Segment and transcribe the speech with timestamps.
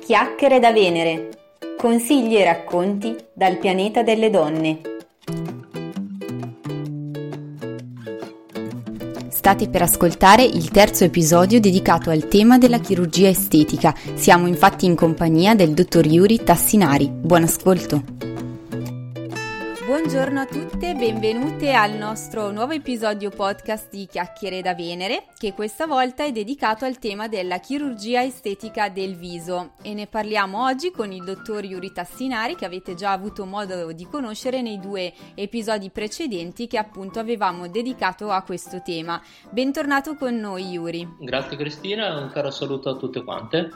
[0.00, 1.28] Chiacchiere da Venere.
[1.76, 4.80] Consigli e racconti dal pianeta delle donne.
[9.28, 13.94] State per ascoltare il terzo episodio dedicato al tema della chirurgia estetica.
[14.14, 17.08] Siamo infatti in compagnia del dottor Yuri Tassinari.
[17.08, 18.29] Buon ascolto.
[20.02, 25.52] Buongiorno a tutte e benvenute al nostro nuovo episodio podcast di Chiacchiere da Venere, che
[25.52, 30.90] questa volta è dedicato al tema della chirurgia estetica del viso e ne parliamo oggi
[30.90, 35.90] con il dottor Yuri Tassinari che avete già avuto modo di conoscere nei due episodi
[35.90, 39.20] precedenti che appunto avevamo dedicato a questo tema.
[39.50, 41.16] Bentornato con noi Yuri.
[41.20, 43.68] Grazie Cristina, un caro saluto a tutte quante.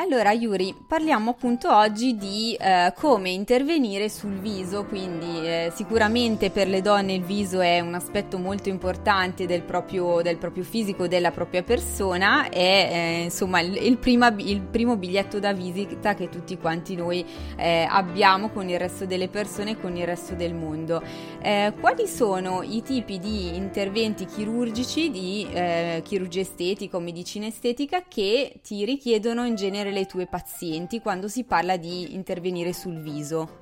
[0.00, 6.68] Allora Yuri, parliamo appunto oggi di eh, come intervenire sul viso, quindi eh, sicuramente per
[6.68, 11.32] le donne il viso è un aspetto molto importante del proprio, del proprio fisico, della
[11.32, 16.56] propria persona, è eh, insomma il, il, prima, il, primo biglietto da visita che tutti
[16.56, 17.22] quanti noi
[17.56, 21.02] eh, abbiamo con il resto delle persone e con il resto del mondo.
[21.42, 28.04] Eh, quali sono i tipi di interventi chirurgici, di eh, chirurgia estetica o medicina estetica
[28.08, 33.58] che ti richiedono in genere le tue pazienti quando si parla di intervenire sul viso?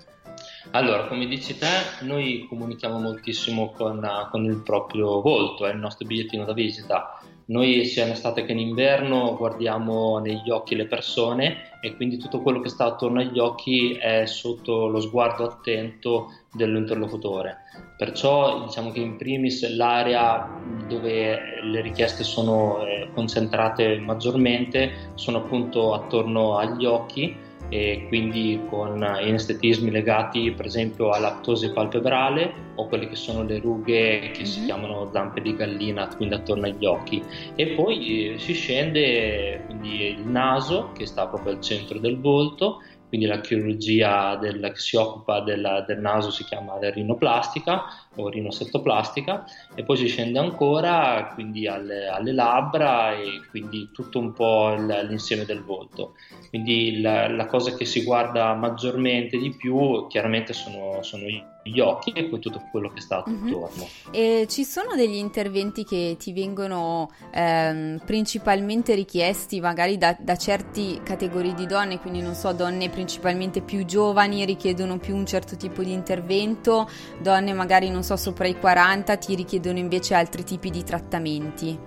[0.72, 1.66] Allora, come dici te,
[2.02, 7.20] noi comunichiamo moltissimo con, con, il proprio volto, è il nostro bigliettino da visita.
[7.48, 12.42] Noi sia in estate che in inverno guardiamo negli occhi le persone e quindi tutto
[12.42, 17.56] quello che sta attorno agli occhi è sotto lo sguardo attento dell'interlocutore.
[17.96, 20.46] Perciò diciamo che in primis l'area
[20.88, 27.34] dove le richieste sono eh, concentrate maggiormente sono appunto attorno agli occhi
[27.68, 34.30] e quindi con inestetismi legati per esempio all'aptosi palpebrale o quelle che sono le rughe
[34.32, 34.44] che mm-hmm.
[34.44, 34.66] si mhm.
[34.66, 37.22] chiamano zampe di gallina, quindi attorno agli occhi.
[37.54, 42.80] E poi eh, si scende quindi il naso che sta proprio al centro del volto
[43.08, 47.84] quindi la chirurgia del, che si occupa del, del, naso si chiama rinoplastica
[48.16, 54.32] o rinosettoplastica e poi si scende ancora quindi alle, alle labbra e quindi tutto un
[54.32, 56.14] po' l'insieme del volto.
[56.50, 61.26] Quindi la, la, cosa che si guarda maggiormente di più chiaramente sono, sono
[61.68, 63.46] gli occhi e poi tutto quello che sta mm-hmm.
[63.46, 63.88] attorno.
[64.10, 71.02] E ci sono degli interventi che ti vengono ehm, principalmente richiesti magari da, da certe
[71.02, 75.82] categorie di donne, quindi non so, donne principalmente più giovani richiedono più un certo tipo
[75.82, 76.88] di intervento,
[77.20, 81.78] donne magari non so sopra i 40 ti richiedono invece altri tipi di trattamenti.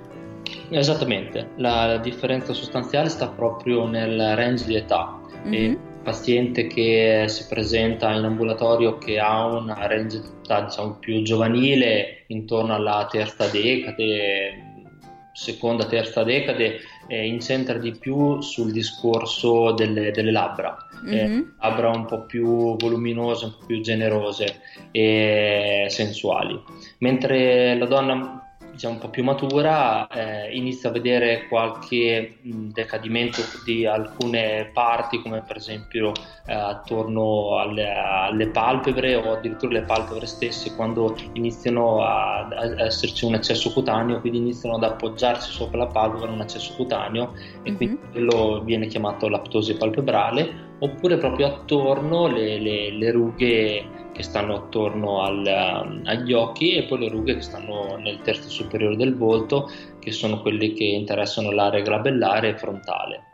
[0.69, 5.19] Esattamente, la differenza sostanziale sta proprio nel range di età.
[5.45, 5.53] Mm-hmm.
[5.53, 11.21] E paziente che si presenta in ambulatorio che ha una range di età diciamo, più
[11.21, 14.71] giovanile, intorno alla terza decade,
[15.33, 20.77] seconda, terza decade, eh, incentra di più sul discorso delle, delle labbra.
[21.05, 21.37] Mm-hmm.
[21.37, 24.61] Eh, labbra un po' più voluminose, un po' più generose
[24.91, 26.61] e sensuali.
[26.99, 28.40] Mentre la donna
[28.81, 35.21] diciamo, un po' più matura eh, inizia a vedere qualche mh, decadimento di alcune parti
[35.21, 36.11] come per esempio
[36.47, 43.25] eh, attorno alle, alle, palpebre o addirittura le palpebre stesse quando iniziano a, a, esserci
[43.25, 47.75] un eccesso cutaneo quindi iniziano ad appoggiarsi sopra la palpebra un eccesso cutaneo e mm-hmm.
[47.75, 54.55] quindi quello viene chiamato l'aptosi palpebrale oppure proprio attorno le, le, le rughe che stanno
[54.55, 59.17] attorno al, um, agli occhi e poi le rughe che stanno nel terzo superiore del
[59.17, 63.30] volto che sono quelle che interessano l'area glabellare e frontale.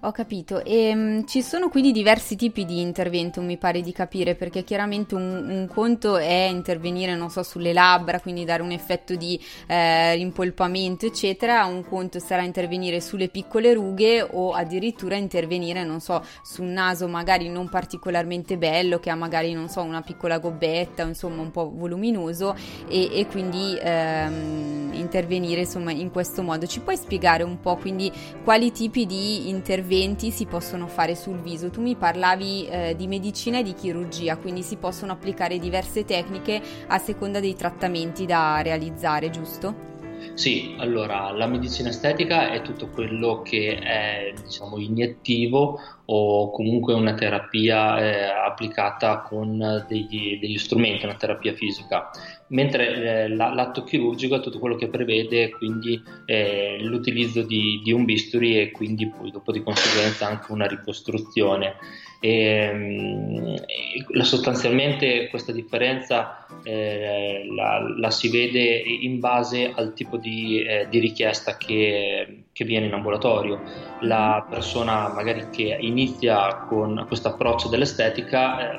[0.00, 0.62] Ho capito.
[0.62, 5.14] E um, ci sono quindi diversi tipi di intervento, mi pare di capire, perché chiaramente
[5.14, 10.14] un, un, conto è intervenire, non so, sulle labbra, quindi dare un effetto di eh,
[10.14, 11.64] rimpolpamento, eccetera.
[11.64, 17.08] Un conto sarà intervenire sulle piccole rughe o addirittura intervenire, non so, su un naso
[17.08, 21.72] magari non particolarmente bello, che ha magari, non so, una piccola gobbetta, insomma, un po'
[21.74, 22.54] voluminoso
[22.86, 26.66] e, e quindi ehm, intervenire, insomma, in questo modo.
[26.66, 28.12] Ci puoi spiegare un po' quindi
[28.44, 31.70] quali tipi di interventi interventi si possono fare sul viso.
[31.70, 36.60] Tu mi parlavi eh, di medicina e di chirurgia, quindi si possono applicare diverse tecniche
[36.88, 39.94] a seconda dei trattamenti da realizzare, giusto?
[40.34, 47.14] Sì, allora la medicina estetica è tutto quello che è diciamo iniettivo o comunque una
[47.14, 52.10] terapia eh, applicata con degli, degli, strumenti, una terapia fisica,
[52.48, 58.04] mentre eh, l'atto chirurgico è tutto quello che prevede quindi eh, l'utilizzo di, di, un
[58.04, 61.76] bisturi e quindi poi dopo di conseguenza anche una ricostruzione.
[62.18, 63.62] E,
[64.08, 70.86] e sostanzialmente questa differenza eh, la, la, si vede in base al tipo di, eh,
[70.88, 73.60] di richiesta che che viene in ambulatorio.
[74.00, 78.78] La persona magari che inizia con questo approccio dell'estetica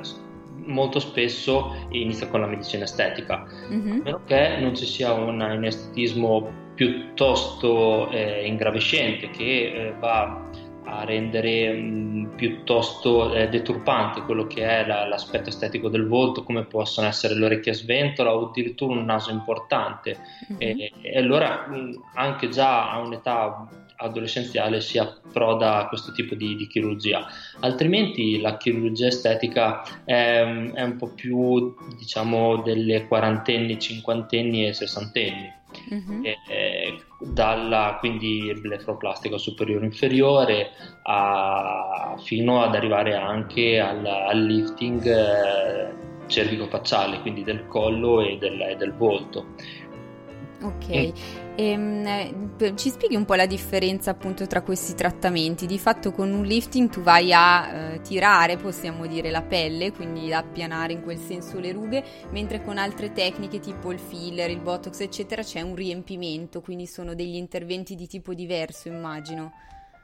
[0.68, 3.90] molto spesso inizia con la medicina estetica, mm-hmm.
[3.90, 10.46] a meno che non ci sia un, estetismo piuttosto eh, ingravescente che eh, va
[10.84, 16.44] a rendere mh, mm, piuttosto eh, deturpante quello che è la, l'aspetto estetico del volto,
[16.44, 20.18] come possono essere le orecchie a sventola o addirittura un naso importante.
[20.52, 20.60] Mm-hmm.
[20.60, 23.68] E, e, allora mh, mm, anche già a un'età
[24.00, 27.26] adolescenziale si approda a questo tipo di, di chirurgia.
[27.60, 35.56] Altrimenti la chirurgia estetica è, è un po' più diciamo delle quarantenni, cinquantenni e sessantenni.
[35.92, 36.24] Mm-hmm.
[36.24, 40.70] E, dalla quindi blefroplastica superiore inferiore
[41.02, 45.92] a, fino ad arrivare anche al, al lifting eh,
[46.26, 49.46] cervico-facciale, quindi del collo e del, e del volto.
[50.62, 51.12] Ok, e...
[51.60, 55.66] Ehm, eh, ci spieghi un po' la differenza appunto tra questi trattamenti?
[55.66, 60.32] Di fatto con un lifting tu vai a eh, tirare, possiamo dire, la pelle, quindi
[60.32, 65.00] appianare in quel senso le rughe, mentre con altre tecniche tipo il filler, il botox,
[65.00, 69.50] eccetera, c'è un riempimento, quindi sono degli interventi di tipo diverso, immagino.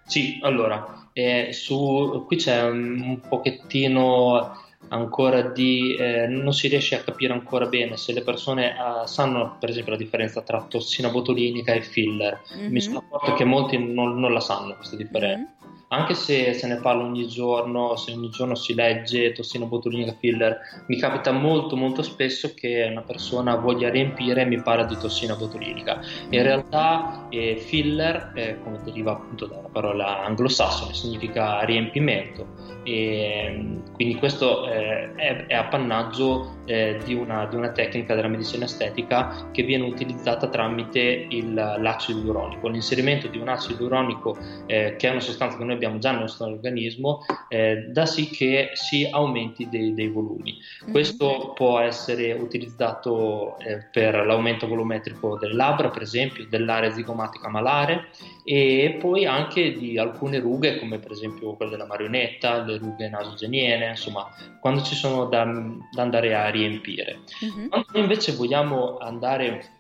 [0.07, 7.03] Sì, allora, eh, su, qui c'è un pochettino ancora di eh, non si riesce a
[7.03, 11.73] capire ancora bene se le persone eh, sanno per esempio la differenza tra tossina botulinica
[11.73, 12.41] e filler.
[12.57, 12.73] Mm-hmm.
[12.73, 15.39] mi sono accorto che molti non, non la sanno questa differenza.
[15.39, 20.15] Mm-hmm anche se se ne parla ogni giorno, se ogni giorno si legge tossina botulinica
[20.19, 24.97] filler, mi capita molto molto spesso che una persona voglia riempire e mi parla di
[24.97, 26.01] tossina botulinica.
[26.31, 34.17] In realtà eh, filler, eh, come deriva appunto dalla parola anglosassone, significa riempimento e quindi
[34.17, 39.63] questo eh, è, è, appannaggio eh, di, una, di, una, tecnica della medicina estetica che
[39.63, 42.69] viene utilizzata tramite il, l'acido ialuronico.
[42.69, 44.37] L'inserimento di un acido ialuronico,
[44.67, 48.29] eh, che è una sostanza che noi abbiamo già nel nostro organismo, eh, dà sì
[48.29, 50.57] che si aumenti dei, dei volumi.
[50.83, 50.93] Mm-hmm.
[50.93, 58.09] Questo può essere utilizzato eh, per l'aumento volumetrico delle labbra, per esempio, dell'area zigomatica malare
[58.45, 63.89] e poi anche di alcune rughe, come per esempio quella della marionetta, le rughe nasogeniene,
[63.89, 64.29] insomma,
[64.61, 67.21] quando ci sono da, da andare a riempire.
[67.45, 67.69] Mm-hmm.
[67.69, 69.73] Quando invece vogliamo andare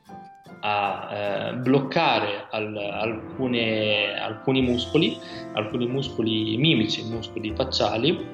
[0.60, 5.18] a eh, bloccare al, alcune, alcuni muscoli,
[5.52, 8.33] alcuni muscoli mimici, muscoli facciali,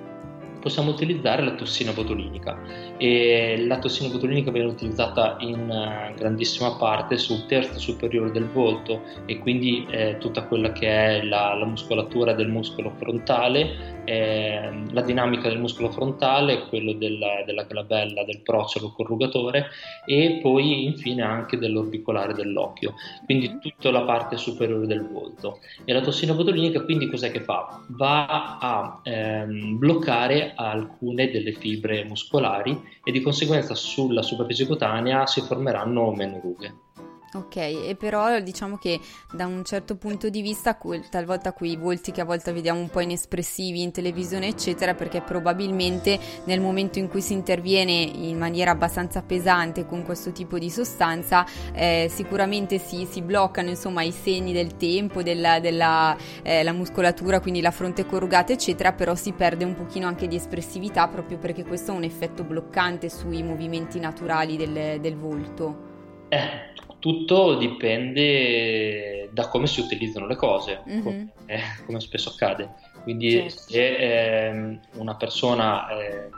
[0.60, 2.58] possiamo utilizzare la tossina botulinica
[2.96, 9.02] e la tossina botulinica viene utilizzata in eh, grandissima parte sul terzo superiore del volto
[9.26, 15.00] e quindi eh, tutta quella che è la, la muscolatura del muscolo frontale, eh, la
[15.02, 19.68] dinamica del muscolo frontale, quello della, della glabella, del procelo corrugatore
[20.04, 25.60] e poi infine anche dell'orbicolare dell'occhio, quindi tutta la parte superiore del volto.
[25.84, 27.80] E la tossina botulinica quindi cos'è che fa?
[27.88, 35.40] Va a ehm, bloccare alcune delle fibre muscolari e di conseguenza sulla superficie cutanea si
[35.40, 36.89] formeranno meno rughe.
[37.32, 38.98] Ok, e però diciamo che
[39.30, 40.76] da un certo punto di vista,
[41.08, 46.18] talvolta quei volti che a volte vediamo un po' inespressivi in televisione, eccetera, perché probabilmente
[46.46, 51.46] nel momento in cui si interviene in maniera abbastanza pesante con questo tipo di sostanza,
[51.72, 57.60] eh, sicuramente si, si, bloccano insomma i segni del tempo, della, della eh, muscolatura, quindi
[57.60, 61.92] la fronte corrugata, eccetera, però si perde un pochino anche di espressività proprio perché questo
[61.92, 65.86] ha un effetto bloccante sui movimenti naturali del, del volto.
[66.32, 66.69] Eh,
[67.00, 71.02] tutto dipende da come si utilizzano le cose, mm-hmm.
[71.02, 72.70] come, eh, come, spesso accade.
[73.02, 73.48] Quindi certo.
[73.48, 76.28] se eh, una persona eh,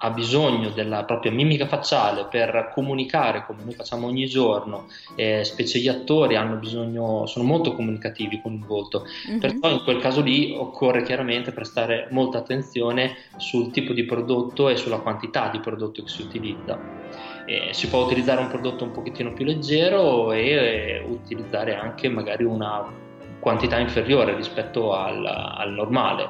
[0.00, 4.86] ha bisogno della propria mimica facciale per comunicare come noi facciamo ogni giorno,
[5.16, 9.38] eh, specie gli attori bisogno, sono molto comunicativi con il volto, mm-hmm.
[9.38, 14.76] perciò in quel caso lì occorre chiaramente prestare molta attenzione sul tipo di prodotto e
[14.76, 17.27] sulla quantità di prodotto che si utilizza.
[17.48, 22.44] Eh, si può utilizzare un prodotto un pochettino più leggero e eh, utilizzare anche magari
[22.44, 22.84] una
[23.38, 26.28] quantità inferiore rispetto al, al, normale,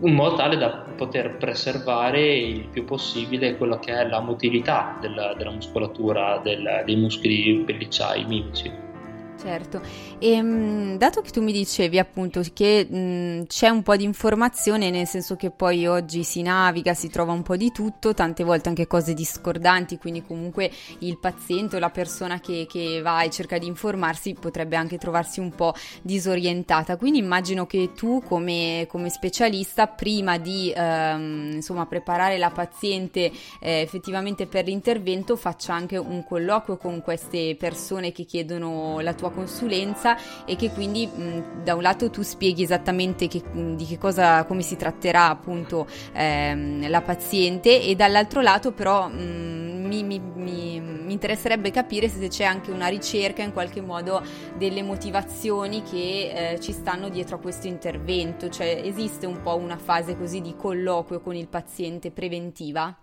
[0.00, 5.34] in modo tale da poter preservare il più possibile quello che è la motilità della,
[5.34, 8.93] della muscolatura del, dei muscoli pellicciai mimici.
[9.36, 9.82] Certo,
[10.18, 14.90] e ehm, dato che tu mi dicevi appunto che mh, c'è un po' di informazione,
[14.90, 18.68] nel senso che poi oggi si naviga, si trova un po' di tutto, tante volte
[18.68, 23.58] anche cose discordanti, quindi comunque il paziente o la persona che, che va e cerca
[23.58, 26.96] di informarsi potrebbe anche trovarsi un po' disorientata.
[26.96, 33.80] Quindi immagino che tu come, come specialista, prima di ehm, insomma, preparare la paziente eh,
[33.80, 39.30] effettivamente per l'intervento, faccia anche un colloquio con queste persone che chiedono la tua tua
[39.30, 44.44] consulenza e che quindi mh, da un lato tu spieghi esattamente che, di che cosa,
[44.44, 51.12] come si tratterà appunto ehm, la paziente e dall'altro lato però mi, mi, mi, mi,
[51.12, 54.22] interesserebbe capire se c'è anche una ricerca in qualche modo
[54.56, 59.76] delle motivazioni che eh, ci stanno dietro a questo intervento, cioè esiste un po' una
[59.76, 62.94] fase così di colloquio con il paziente preventiva?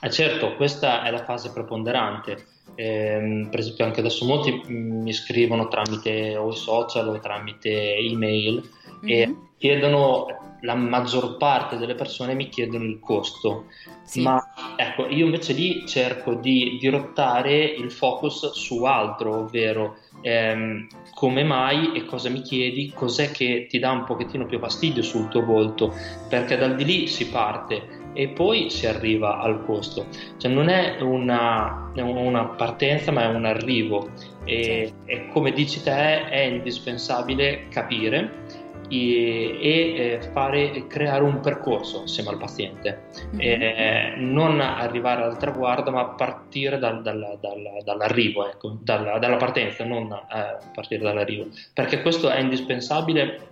[0.00, 2.51] Eh certo, questa è la fase preponderante.
[2.74, 8.54] Eh, per esempio anche adesso molti mi scrivono tramite o i social o tramite email
[8.54, 9.08] mm-hmm.
[9.08, 9.48] e mhm.
[9.58, 10.26] chiedono
[10.62, 13.64] la maggior parte delle persone mi chiedono il costo,
[14.04, 14.22] sì.
[14.22, 14.40] ma
[14.76, 21.92] ecco, io invece lì cerco di dirottare il focus su altro, ovvero ehm, come mai
[21.94, 25.92] e cosa mi chiedi, cos'è che ti dà un pochettino più fastidio sul tuo volto,
[26.28, 30.06] perché dal di lì si parte e poi si arriva al costo.
[30.36, 34.10] Cioè non è una, una partenza ma è un arrivo.
[34.44, 42.30] E, e come dici te è indispensabile capire e, e fare, creare un percorso insieme
[42.30, 43.04] al paziente,
[43.34, 44.30] mm-hmm.
[44.30, 50.12] non arrivare al traguardo ma partire dal, dal, dal, dall'arrivo, ecco, dalla, dalla, partenza, non
[50.12, 53.48] eh, partire dall'arrivo, perché questo è indispensabile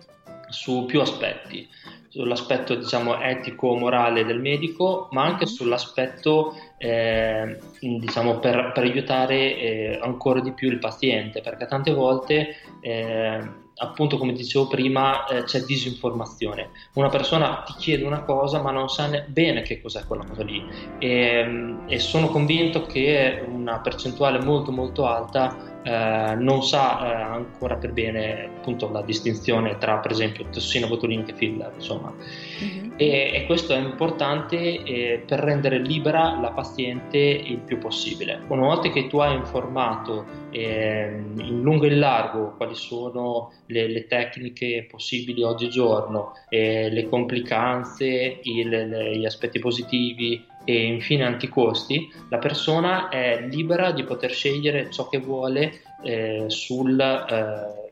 [0.49, 1.67] su più aspetti
[2.11, 5.55] sull'aspetto diciamo, etico-morale del medico, ma anche mm-hmm.
[5.55, 12.57] sull'aspetto eh, diciamo, per, per aiutare eh, ancora di più il paziente, perché tante volte
[12.81, 16.71] eh, appunto come dicevo prima eh, c'è disinformazione.
[16.95, 20.63] Una persona ti chiede una cosa ma non sa bene che cos'è quella cosa lì.
[20.99, 27.77] E, e sono convinto che una percentuale molto molto alta eh, non sa eh, ancora
[27.77, 32.13] per bene appunto la distinzione tra per esempio tossina botulinica e filler insomma.
[32.13, 32.93] Mm-hmm.
[32.97, 38.67] e, e, questo è importante eh, per rendere libera la paziente il più possibile una
[38.67, 44.09] volta che tu hai informato ehm, in lungo e in largo quali sono le, le
[44.09, 53.09] tecniche possibili oggigiorno le complicanze il, le, gli aspetti positivi e infine anticosti, la persona
[53.09, 57.91] è libera di poter scegliere ciò che vuole eh, sul, eh,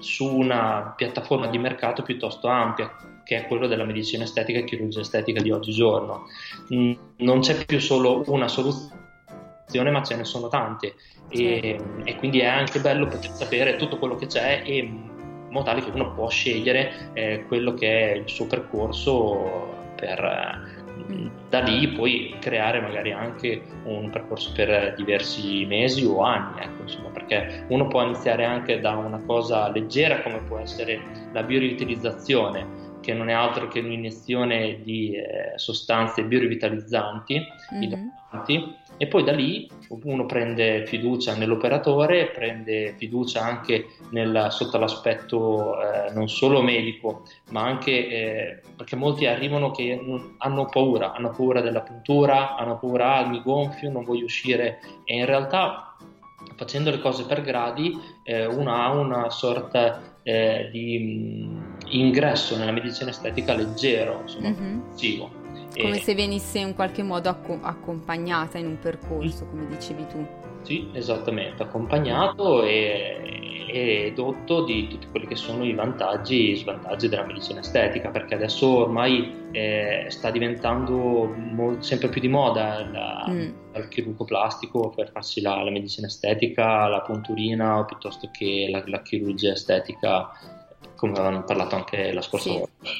[0.00, 2.94] su una piattaforma di mercato piuttosto ampia,
[3.24, 6.26] che è quello della medicina estetica e chirurgia estetica di oggigiorno.
[6.68, 8.99] Non c'è più solo una soluzione,
[9.90, 10.94] ma ce ne sono tante
[11.28, 15.08] e, e quindi è anche bello poter sapere tutto quello che c'è e in
[15.50, 20.78] modo tale che uno può scegliere eh, quello che è il suo percorso per
[21.48, 27.08] da lì puoi creare magari anche un percorso per diversi mesi o anni, ecco, insomma,
[27.08, 31.00] perché uno può iniziare anche da una cosa leggera come può essere
[31.32, 38.08] la bioriutilizzazione, che non è altro che un'iniezione di eh, sostanze biorivitalizzanti, mm-hmm
[39.02, 46.12] e poi da lì uno prende fiducia nell'operatore, prende fiducia anche nel, sotto l'aspetto eh,
[46.12, 49.98] non solo medico, ma anche eh, perché molti arrivano che
[50.36, 55.16] hanno paura, hanno paura della puntura, hanno paura, ah, mi gonfio, non voglio uscire e
[55.16, 55.96] in realtà
[56.56, 62.72] facendo le cose per gradi eh, uno ha una sorta eh, di mm, ingresso nella
[62.72, 64.78] medicina estetica leggero, insomma, mm-hmm.
[65.76, 66.00] Come e...
[66.00, 70.26] se venisse in qualche modo acco- accompagnata in un percorso, come dicevi tu.
[70.62, 77.08] Sì, esattamente, accompagnato e, e dotto di tutti quelli che sono i vantaggi e svantaggi
[77.08, 83.26] della medicina estetica, perché adesso ormai eh, sta diventando mo- sempre più di moda la,
[83.28, 83.50] mm.
[83.74, 88.82] il chirurgo plastico per farsi la, la, medicina estetica, la punturina o piuttosto che la,
[88.86, 90.28] la chirurgia estetica,
[91.00, 92.58] come avevamo parlato anche la scorsa sì.
[92.58, 92.90] volta.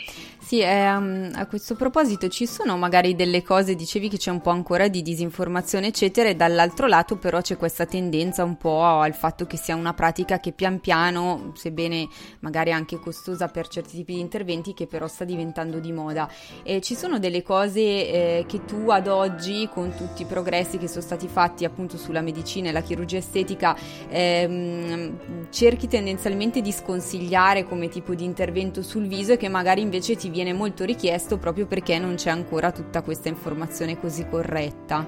[0.50, 4.40] Sì, eh, um, a questo proposito ci sono magari delle cose, dicevi che c'è un
[4.40, 9.14] po' ancora di disinformazione, eccetera, e dall'altro lato però c'è questa tendenza un po' al
[9.14, 12.08] fatto che sia una pratica che pian piano, sebbene
[12.40, 16.28] magari anche costosa per certi tipi di interventi, che però sta diventando di moda.
[16.64, 20.88] E ci sono delle cose eh, che tu ad oggi, con tutti i progressi che
[20.88, 23.76] sono stati fatti appunto sulla medicina e la chirurgia estetica,
[24.08, 30.16] ehm, cerchi tendenzialmente di sconsigliare come tipo di intervento sul viso e che magari invece
[30.16, 35.06] ti viene viene molto richiesto proprio perché non c'è ancora tutta questa informazione così corretta.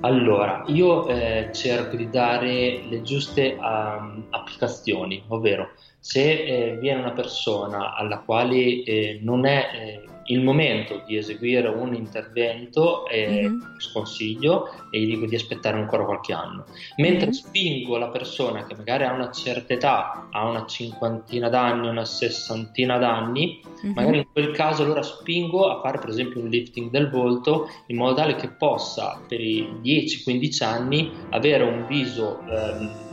[0.00, 7.12] Allora, io eh, cerco di dare le giuste um, applicazioni, ovvero se eh, viene una
[7.12, 13.78] persona alla quale eh, non è eh, il momento di eseguire un intervento e mm-hmm.
[13.78, 16.64] sconsiglio e gli dico di aspettare ancora qualche anno.
[16.96, 17.34] Mentre mm-hmm.
[17.34, 22.98] spingo la persona che magari ha una certa età, ha una cinquantina d'anni, una sessantina
[22.98, 23.94] d'anni, mm-hmm.
[23.94, 27.96] magari in quel caso allora spingo a fare per esempio un lifting del volto in
[27.96, 33.10] modo tale che possa per i 10-15 anni avere un viso ehm,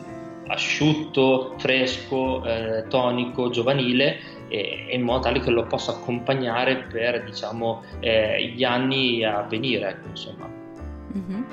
[0.48, 7.84] asciutto, fresco, eh, tonico, giovanile e, in modo tale che lo possa accompagnare per diciamo,
[8.00, 9.90] eh, gli anni a venire.
[9.90, 10.50] Ecco, insomma.
[11.16, 11.44] Mm-hmm.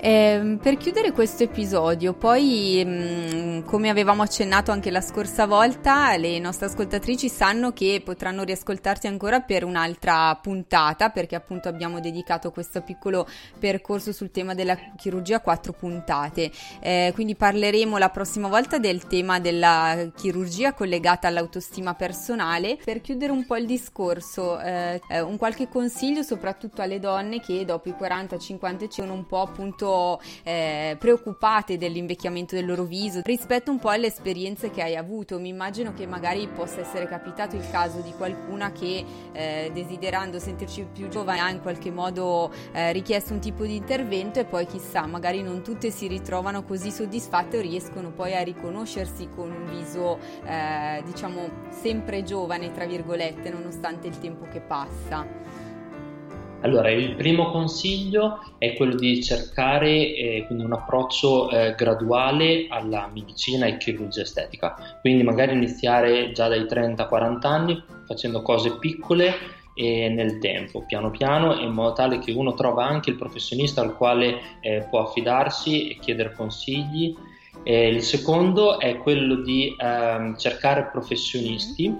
[0.00, 6.16] Eh, per chiudere questo episodio, poi mh, mm, come avevamo accennato anche la scorsa volta,
[6.16, 12.52] le nostre ascoltatrici sanno che potranno riascoltarti ancora per un'altra puntata, perché appunto abbiamo dedicato
[12.52, 13.26] questo piccolo
[13.58, 16.52] percorso sul tema della chirurgia a quattro puntate.
[16.78, 22.78] Eh, quindi parleremo la prossima volta del tema della chirurgia collegata all'autostima personale.
[22.84, 27.64] Per chiudere un po' il discorso, eh, eh un qualche consiglio soprattutto alle donne che
[27.64, 33.70] dopo i 40-50 sono un po' appunto molto eh, preoccupate dell'invecchiamento del loro viso rispetto
[33.70, 35.38] un po' alle esperienze che hai avuto.
[35.38, 40.86] Mi immagino che magari possa essere capitato il caso di qualcuna che eh, desiderando sentirci
[40.92, 45.06] più giovane ha in qualche modo eh, richiesto un tipo di intervento e poi chissà,
[45.06, 50.18] magari non tutte si ritrovano così soddisfatte o riescono poi a riconoscersi con un viso
[50.44, 55.57] eh, diciamo sempre giovane, tra virgolette, nonostante il tempo che passa.
[56.62, 63.66] Allora, il primo consiglio è quello di cercare eh, un approccio eh, graduale alla medicina
[63.66, 69.34] e chirurgia estetica, quindi magari iniziare già dai 30-40 anni facendo cose piccole
[69.74, 73.96] e nel tempo, piano piano, in modo tale che uno trova anche il professionista al
[73.96, 77.14] quale eh, può affidarsi e chiedere consigli.
[77.62, 81.94] il secondo è quello di ehm, cercare professionisti.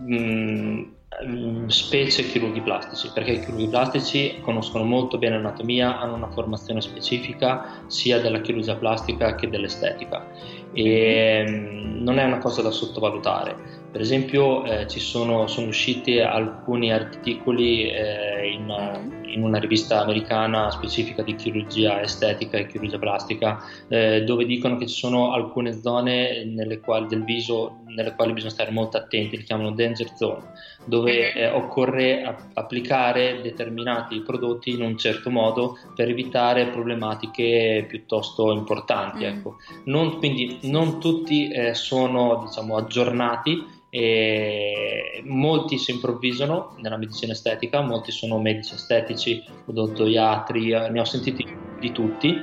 [0.00, 0.82] Mh,
[1.26, 6.80] mm, specie chirurghi plastici, perché i chirurghi plastici conoscono molto bene l'anatomia, hanno una formazione
[6.80, 10.26] specifica sia della chirurgia plastica che dell'estetica
[10.72, 13.80] e mm, non è una cosa da sottovalutare.
[13.90, 20.70] Per esempio eh, ci sono, sono, usciti alcuni articoli eh, in, in, una rivista americana
[20.70, 26.44] specifica di chirurgia estetica e chirurgia plastica eh, dove dicono che ci sono alcune zone
[26.82, 30.52] quali, del viso nelle quali bisogna stare molto attenti, li chiamano danger zone,
[30.84, 38.52] dove eh, occorre a- applicare determinati prodotti in un certo modo per evitare problematiche piuttosto
[38.52, 39.24] importanti.
[39.24, 39.28] Mm.
[39.28, 39.56] Ecco.
[39.84, 47.82] Non, quindi non tutti eh, sono diciamo, aggiornati e molti si improvvisano nella medicina estetica,
[47.82, 51.46] molti sono medici estetici, odontoiatri, ne ho sentiti
[51.78, 52.34] di tutti.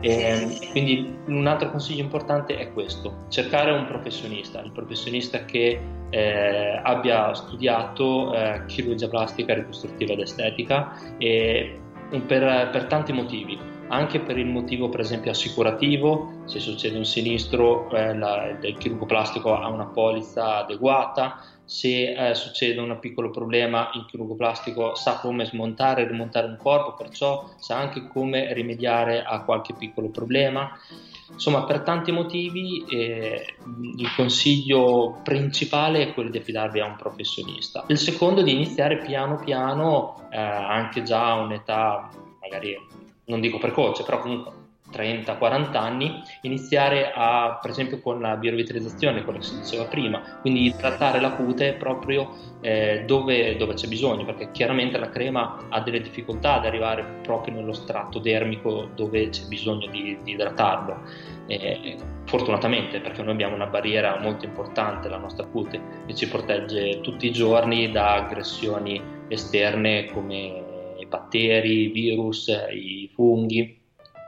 [0.00, 6.80] E quindi un altro consiglio importante è questo, cercare un professionista, il professionista che eh,
[6.82, 11.80] abbia studiato eh, chirurgia plastica, ricostruttiva ed estetica e
[12.26, 17.90] per, per tanti motivi anche per il motivo per esempio assicurativo, se succede un sinistro
[17.90, 23.90] eh, la, il chirurgo plastico ha una polizza adeguata, se eh, succede un piccolo problema
[23.92, 29.22] il chirurgo plastico sa come smontare e rimontare un corpo, perciò sa anche come rimediare
[29.22, 30.70] a qualche piccolo problema.
[31.30, 33.54] Insomma, per tanti motivi eh,
[33.98, 37.84] il consiglio principale è quello di affidarvi a un professionista.
[37.88, 42.08] Il secondo è di iniziare piano piano, eh, anche già a un'età
[42.48, 42.76] magari
[43.26, 49.38] non dico precoce, però comunque 30-40 anni, iniziare a, per esempio con la biorevitalizzazione, quello
[49.38, 52.30] che si diceva prima, quindi trattare la cute proprio
[52.60, 57.54] eh, dove, dove, c'è bisogno, perché chiaramente la crema ha delle difficoltà ad arrivare proprio
[57.54, 61.02] nello strato dermico dove c'è bisogno di, di idratarlo.
[61.46, 67.00] Eh, fortunatamente, perché noi abbiamo una barriera molto importante, la nostra cute, che ci protegge
[67.00, 70.67] tutti i giorni da aggressioni esterne come
[71.08, 73.76] batteri, virus, i funghi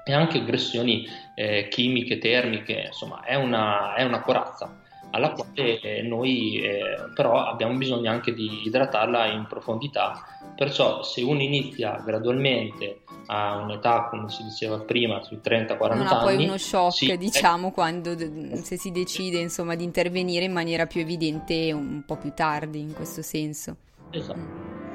[0.05, 6.03] e anche aggressioni eh, chimiche, termiche, insomma è una, è una corazza alla quale eh,
[6.03, 6.83] noi eh,
[7.15, 10.25] però abbiamo bisogno anche di idratarla in profondità.
[10.55, 15.99] Perciò se uno inizia gradualmente a un'età, come si diceva prima, sui 30-40 anni...
[15.99, 17.73] Non ha poi uno shock, sì, diciamo, è...
[17.73, 18.17] quando
[18.63, 22.93] se si decide insomma di intervenire in maniera più evidente un po' più tardi in
[22.93, 23.77] questo senso.
[24.11, 24.41] Esatto,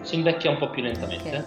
[0.01, 1.29] si invecchia un po' più lentamente.
[1.29, 1.43] Okay.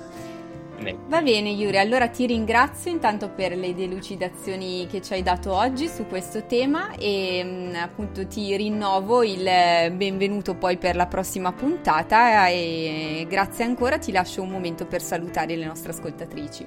[1.09, 5.89] Va bene Yuri, allora ti ringrazio intanto per le delucidazioni che ci hai dato oggi
[5.89, 9.43] su questo tema e mm, appunto ti rinnovo il
[9.93, 15.57] benvenuto poi per la prossima puntata e grazie ancora, ti lascio un momento per salutare
[15.57, 16.67] le nostre ascoltatrici.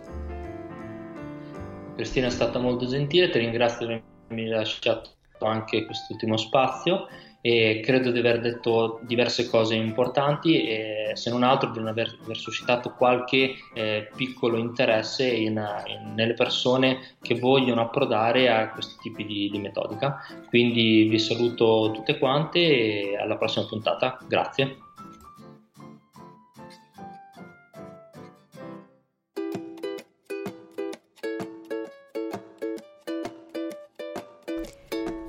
[1.96, 7.08] Cristina è stata molto gentile, ti ringrazio per avermi lasciato anche quest'ultimo spazio
[7.42, 12.18] e credo di aver detto diverse cose importanti e se non altro di non aver,
[12.24, 18.96] aver suscitato qualche eh, piccolo interesse in, in, nelle persone che vogliono approdare a questi
[19.02, 20.20] tipi di, di metodica.
[20.48, 24.20] Quindi vi saluto tutte quante e alla prossima puntata.
[24.28, 24.91] Grazie.